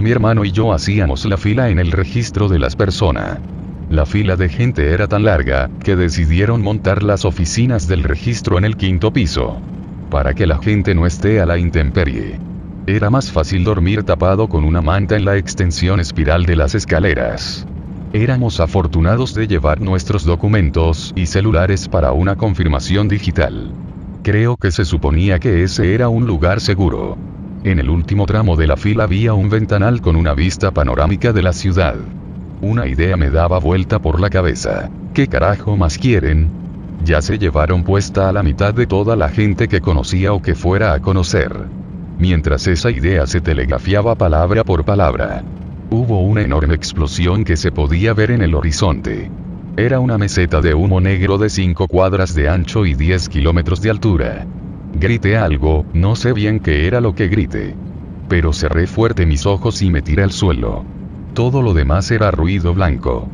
[0.00, 3.38] Mi hermano y yo hacíamos la fila en el registro de las personas.
[3.88, 8.64] La fila de gente era tan larga, que decidieron montar las oficinas del registro en
[8.64, 9.60] el quinto piso.
[10.10, 12.38] Para que la gente no esté a la intemperie.
[12.86, 17.64] Era más fácil dormir tapado con una manta en la extensión espiral de las escaleras.
[18.12, 23.72] Éramos afortunados de llevar nuestros documentos y celulares para una confirmación digital.
[24.22, 27.14] Creo que se suponía que ese era un lugar seguro.
[27.64, 31.42] En el último tramo de la fila había un ventanal con una vista panorámica de
[31.42, 31.94] la ciudad.
[32.60, 34.90] Una idea me daba vuelta por la cabeza.
[35.14, 36.50] ¿Qué carajo más quieren?
[37.06, 40.54] Ya se llevaron puesta a la mitad de toda la gente que conocía o que
[40.54, 41.56] fuera a conocer.
[42.18, 45.42] Mientras esa idea se telegrafiaba palabra por palabra.
[45.88, 49.30] Hubo una enorme explosión que se podía ver en el horizonte.
[49.78, 53.88] Era una meseta de humo negro de 5 cuadras de ancho y 10 kilómetros de
[53.88, 54.46] altura.
[54.96, 57.74] Grité algo, no sé bien qué era lo que grité.
[58.28, 60.86] Pero cerré fuerte mis ojos y me tiré al suelo.
[61.32, 63.28] Todo lo demás era ruido blanco.